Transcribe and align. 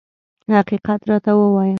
حقیقت 0.57 0.99
راته 1.09 1.31
ووایه. 1.35 1.69